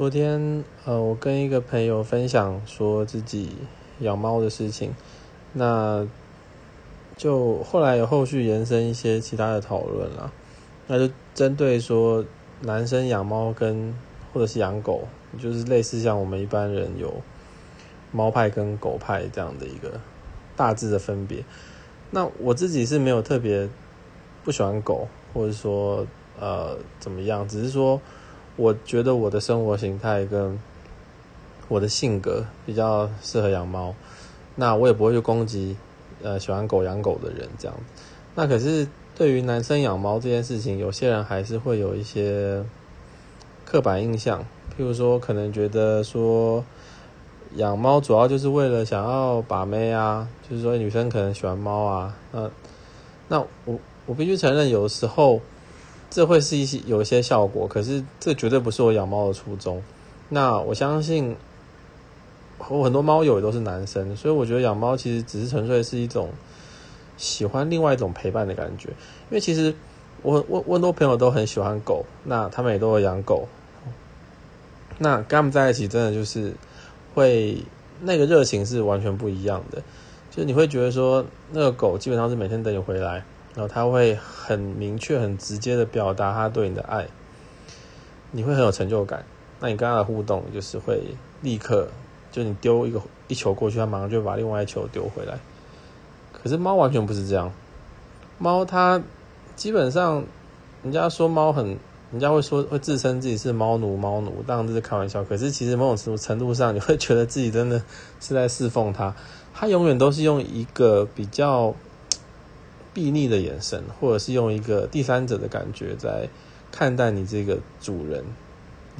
[0.00, 3.50] 昨天，呃，我跟一个朋友分享说自己
[3.98, 4.94] 养猫的事情，
[5.52, 6.08] 那
[7.18, 10.32] 就后来有后续延伸一些其他的讨论啦。
[10.86, 12.24] 那就针对说
[12.62, 13.94] 男生养猫跟
[14.32, 15.06] 或者是养狗，
[15.38, 17.20] 就是类似像我们一般人有
[18.10, 20.00] 猫派跟狗派这样的一个
[20.56, 21.44] 大致的分别。
[22.10, 23.68] 那我自己是没有特别
[24.44, 26.06] 不喜欢狗，或者说
[26.40, 28.00] 呃怎么样，只是说。
[28.60, 30.60] 我觉得我的生活形态跟
[31.66, 33.94] 我的性格比较适合养猫，
[34.54, 35.78] 那我也不会去攻击
[36.22, 37.74] 呃喜欢狗养狗的人这样。
[38.34, 42.62] 那可是对于男生养猫这件事情，有些人还是会有一些
[43.64, 44.42] 刻板印象，
[44.76, 46.62] 譬如说可能觉得说
[47.54, 52.50] 养猫主要就是为了想要把妹啊，就是说女生可能喜欢猫啊，那
[53.28, 55.40] 那我我必须承认有时候。
[56.10, 59.80] 这会是一些有一些效果，可是这绝对不是我养猫的初衷。
[60.28, 61.36] 那我相信，
[62.68, 66.28] 我很多猫友也都是男生，所以我觉得养猫其实只是纯粹是一种
[67.16, 68.88] 喜欢另外一种陪伴的感觉。
[68.88, 68.94] 因
[69.30, 69.74] 为其实
[70.22, 73.48] 我我我很多朋友都很喜欢狗，那他们也都会养狗。
[74.98, 76.52] 那跟他们在一起，真的就是
[77.14, 77.64] 会
[78.00, 79.82] 那个热情是完全不一样的。
[80.30, 83.24] 就你会觉得说，那个狗基本上是每天等你回来。
[83.54, 87.08] 然后他会很明确、很直接的表达他对你的爱，
[88.30, 89.24] 你会很有成就感。
[89.58, 91.02] 那你跟他的互动就是会
[91.42, 91.88] 立刻，
[92.30, 95.38] 就你丢一个一球过去，他马上就把另外一球丢回来。
[96.32, 97.52] 可是猫完全不是这样，
[98.38, 99.02] 猫它
[99.56, 100.24] 基本上，
[100.84, 101.76] 人家说猫很，
[102.12, 105.24] 人家会说会自称自己是猫奴，猫奴当然这是开玩笑。
[105.24, 107.82] 可是其实某种程度上，你会觉得自己真的
[108.20, 109.12] 是在侍奉它。
[109.52, 111.74] 它永远都是用一个比较。
[112.94, 116.28] 睥睨的眼神，或者是用一个第三者的感觉在
[116.72, 118.24] 看待你这个主人，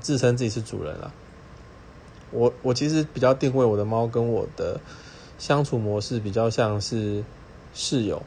[0.00, 1.12] 自称自己是主人了。
[2.30, 4.80] 我我其实比较定位我的猫跟我的
[5.38, 7.25] 相处模式比较像是
[7.75, 8.22] 室友，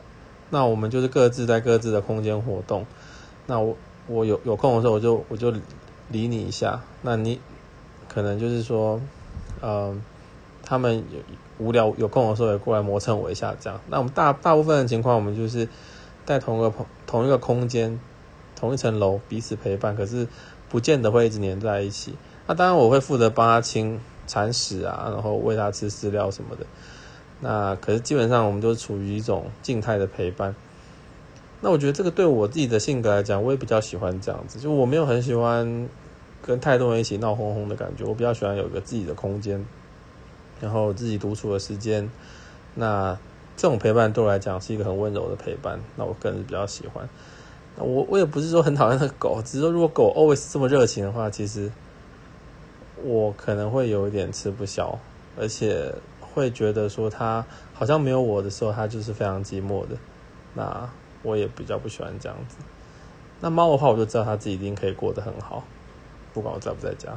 [0.49, 2.85] 那我们就是各自在各自的空间活动。
[3.47, 3.77] 那我
[4.07, 5.51] 我有有空的时候我就我就
[6.09, 7.39] 理你一下，那你
[8.09, 8.99] 可能就是说，
[9.61, 10.01] 嗯。
[10.65, 11.19] 他们有
[11.59, 13.79] 无聊有空的时候也过来磨蹭我一下，这样。
[13.89, 15.67] 那我们大大部分的情况，我们就是
[16.25, 17.99] 在同一个同同一个空间、
[18.55, 20.27] 同一层楼，彼此陪伴，可是
[20.69, 22.15] 不见得会一直黏在一起。
[22.47, 26.65] 那当然我会负责帮他清铲屎啊，然后喂他吃饲料什么的。
[27.39, 30.55] 那可是基本上我们都是处于一种静态的陪伴。
[31.59, 35.89] 那我觉得这个对我自己的性格来讲，我也比较喜欢这样子，就我没有很喜欢
[36.41, 39.65] 跟太多人一起闹哄哄的感觉，我比较喜欢有一个自己的空间。
[40.63, 42.09] 然后自己独处的时间，
[42.73, 43.19] 那
[43.57, 45.77] 这种陪伴对我来讲是一个很温柔的陪伴。
[45.97, 47.07] 那我个人比较喜欢。
[47.75, 51.69] 我我也不是说很讨厌那狗，只是说如果狗 always 这么热情的话，其实
[53.03, 54.97] 我可能会有一点吃不消，
[55.37, 59.97] 而且会觉得说它好像没有我的时候，它就是非常寂寞的。
[60.53, 60.89] 那
[61.23, 62.55] 我也比较不喜欢这样子。
[63.41, 65.65] 那猫的话，我就知道它自己一定可以过得很好，
[66.33, 67.09] 不管我在不在家。